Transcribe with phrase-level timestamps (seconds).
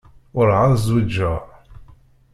[0.35, 1.39] Werεad zwiǧeɣ.